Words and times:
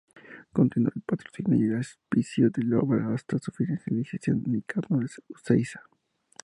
Continuó 0.51 0.91
el 0.95 1.03
patrocinio 1.03 1.63
y 1.63 1.75
auspicio 1.77 2.49
de 2.49 2.63
la 2.63 2.79
obra 2.79 3.13
hasta 3.13 3.37
su 3.37 3.51
finalización, 3.51 4.41
Nicanor 4.47 5.05
Ezeiza. 5.35 5.83